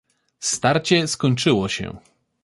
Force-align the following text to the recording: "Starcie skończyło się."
"Starcie 0.39 1.07
skończyło 1.07 1.67
się." 1.69 1.97